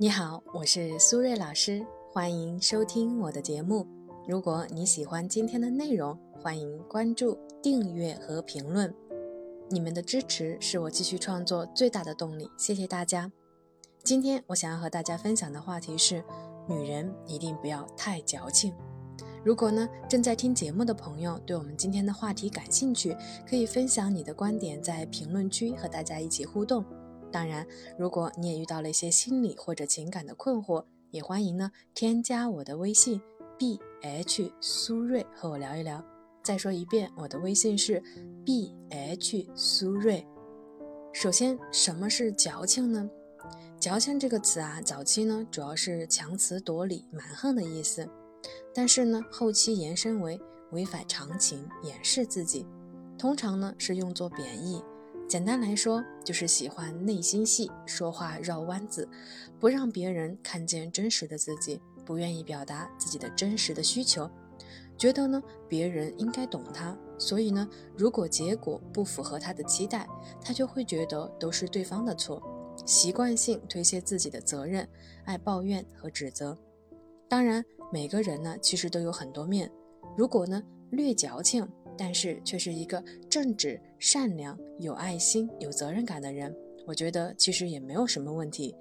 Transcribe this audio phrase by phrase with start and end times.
[0.00, 3.84] 你好，我是苏瑞老师，欢迎收听我的节目。
[4.28, 8.94] 如果你喜欢今天的内容，欢迎关注、订阅和评论。
[9.68, 13.32] 你们的支持是我继续创作最大的动力，谢谢大家。
[14.04, 16.22] 今天我想要和大家分享的话题是：
[16.68, 18.72] 女人一定不要太矫情。
[19.44, 23.16] 如果呢正在听节目的朋友对我们今天的话题感兴趣，
[23.50, 26.84] 可以分享你的观点，在评论区和大家一起互动。
[27.30, 27.66] 当然，
[27.98, 33.20] 如果你也遇到了一些心理或者情感的困惑，也欢迎呢添加我的微信
[33.58, 36.04] b h 苏瑞和我聊一聊。
[36.42, 38.02] 再说一遍，我的微信是
[38.44, 40.26] b h 苏瑞。
[41.12, 43.08] 首先，什么是矫情呢？
[43.80, 48.08] 矫情这个词啊，早期呢主要是强词夺理、蛮横的意思，
[48.74, 50.40] 但是呢后期延伸为
[50.72, 52.66] 违反常情、掩饰自己，
[53.16, 54.82] 通常呢是用作贬义。
[55.28, 59.06] 简单来说，就是喜欢内心戏，说话绕弯子，
[59.60, 64.28] 不让别人看见真实的自己，不愿意表达自己的真实的需求，
[64.96, 70.08] 觉得呢别人应该懂他，所以呢如果结果不符合他的期待，
[70.40, 72.42] 他就会觉得都是对方的错，
[72.86, 74.88] 习惯性推卸自己的责任，
[75.26, 76.56] 爱抱怨和指责。
[77.28, 79.70] 当然，每个人呢其实都有很多面，
[80.16, 81.68] 如果呢略矫情。
[81.98, 88.74] 但是却是一个正直、善良、有爱心、有责任感的人，我觉得其实也没有什么问题。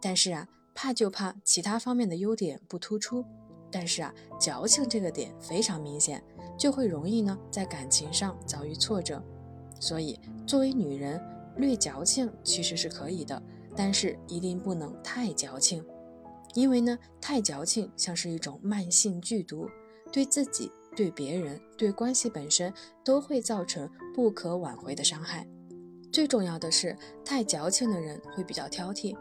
[0.00, 3.24] 但是啊，怕就怕其他方面的优点不突出，
[3.70, 6.22] 但是啊，矫情这个点非常明显，
[6.58, 9.24] 就会容易呢在感情上遭遇挫折。
[9.80, 11.20] 所以，作为女人，
[11.56, 13.42] 略矫情其实是可以的，
[13.74, 15.82] 但是一定不能太矫情，
[16.54, 19.68] 因为呢，太矫情像是一种慢性剧毒，
[20.12, 20.70] 对自己。
[20.98, 25.46] 对别人、对关系本身都会造成不可挽回的伤害。
[26.12, 29.16] 最重要的是，太矫情的人会比较挑剔，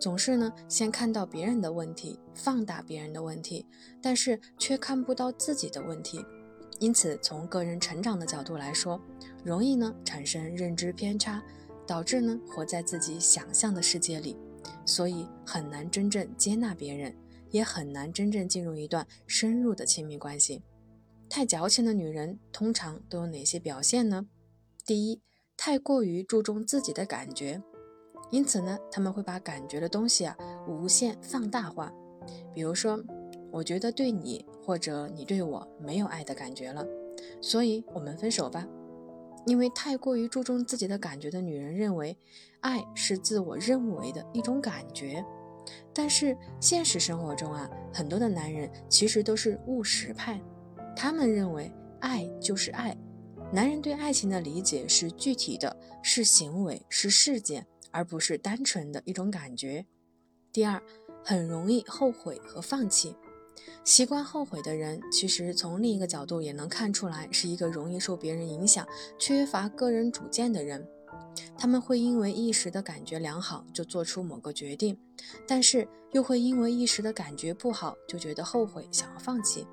[0.00, 3.66] 总是呢先看到别人的问题，放大别人的问题，
[4.00, 6.24] 但是却看不到自己的问题。
[6.78, 8.98] 因此，从个人成长的角度来说，
[9.44, 11.42] 容易呢产生认知偏差，
[11.86, 14.34] 导致呢活在自己想象的世界里，
[14.86, 17.14] 所以很难真正接纳别人，
[17.50, 20.62] 也很难真正进入一段深入的亲密关系。
[21.28, 24.26] 太矫情的女人通常都有哪些表现呢？
[24.86, 25.20] 第一，
[25.56, 27.62] 太过于注重自己的感觉，
[28.30, 31.92] 因此呢，他们会把感觉的东西啊无限放大化。
[32.54, 32.98] 比如说，
[33.50, 36.86] 我觉得对你或者你对我没有爱的感觉了，
[37.42, 38.66] 所以我们分手吧。
[39.46, 42.16] 因为太过于注重自己的感觉的女人认为，
[42.60, 45.24] 爱是自我认为的一种感觉，
[45.92, 50.40] 但是现实生活中啊，很多的男人其实都是务实派。
[51.00, 52.98] 他们认为爱就是爱，
[53.52, 59.86] 男人对爱情的理解是具体的，是行为，是事件，而不是单纯的一种感觉。
[60.50, 60.82] 第二，
[61.24, 63.14] 很容易后悔和放弃。
[63.84, 68.84] 习惯后悔的人，其实从另一个角度也能看出来，是一个容易受别人影响、
[69.20, 70.84] 缺乏个人主见的人。
[71.56, 74.98] 他们会因为一时的感觉良好就做出某个决定，
[75.46, 79.64] 但是又会因为一时的感觉不好就觉得后悔，想要放弃。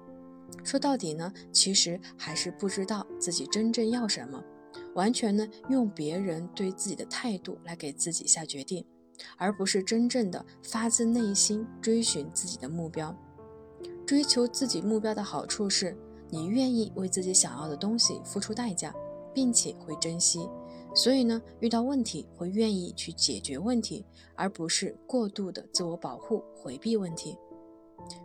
[0.64, 4.44] 说到底呢，其实还是不知道自己真正要什么，
[4.94, 8.86] 完全呢用别人对自己的态度来给自己下决定，
[9.38, 13.16] 而不是真正的发自内心追寻自己的目标。
[14.06, 15.98] 追求自己目标的好处是，
[16.30, 18.94] 你愿意为自己想要的东西付出代价，
[19.34, 20.48] 并且会珍惜，
[20.94, 24.06] 所以呢遇到问题会愿意去解决问题，
[24.36, 27.38] 而不是过度的自我保护回避问题。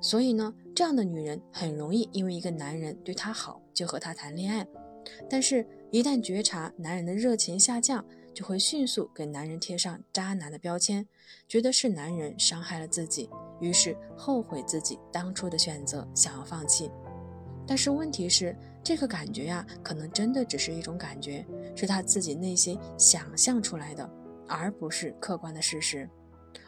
[0.01, 4.67] 所以呢，这样的女人很容易因为一个男人对她好就和他谈恋爱，
[5.29, 8.05] 但是，一旦觉察男人的热情下降，
[8.35, 11.07] 就会迅速给男人贴上渣男的标签，
[11.49, 13.29] 觉得是男人伤害了自己，
[13.61, 16.91] 于是后悔自己当初的选择，想要放弃。
[17.67, 24.09] 但是问题是，这个感觉呀，可能真的只是一种感觉，是他自己内心想象出来的，
[24.49, 26.09] 而不是客观的事实。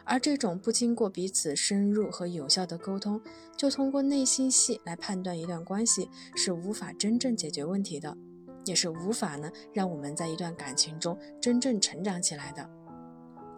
[0.03, 3.21] 而这种不经过彼此深入和有效的沟通，
[3.57, 8.17] 就通过内心戏来判断一段关系，是无法真正解决问题的，
[8.65, 12.69] 也是无法呢让我们在一段感情中真正成长起来的。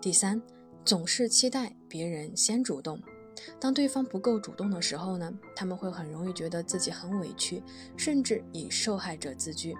[0.01, 0.41] 第三，
[0.83, 3.01] 总是期待别人先主动，
[3.59, 7.63] 当对方不够主动的时候呢，他们会很容易觉得自己很委屈，
[7.97, 9.75] 甚至以受害者自居，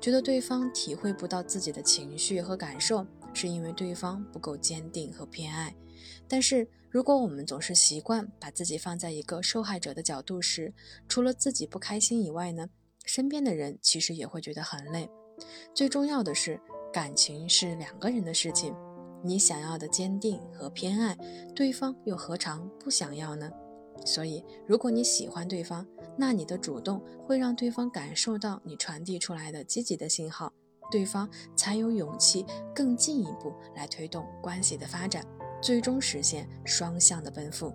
[0.00, 3.06] 觉得对方体会不到自己的情绪和感受。
[3.32, 5.72] 是因为对方不够坚定和偏爱，
[6.28, 10.72] 但是如果我们总是习惯把自己放在一个受害者的角度时，
[11.08, 12.68] 除了自己不开心以外呢，
[13.04, 15.08] 身边的人其实也会觉得很累。
[15.74, 16.60] 最重要的是，
[16.92, 18.74] 感情是两个人的事情，
[19.22, 21.16] 你想要的坚定和偏爱，
[21.54, 23.50] 对方又何尝不想要呢？
[24.04, 25.86] 所以，如果你喜欢对方，
[26.16, 30.52] 那你的主动会让对方感受到你传递出来的积极的信号，
[30.90, 32.44] 对方才有勇气
[32.74, 35.24] 更进一步来推动关系的发展，
[35.60, 37.72] 最终实现双向的奔赴。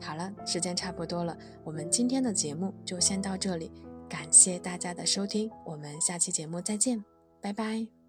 [0.00, 3.70] 好了，时间差不多了，我们今天的节目就先到这里，
[4.08, 7.04] 感谢大家的收听，我们下期节目再见，
[7.40, 7.99] 拜拜。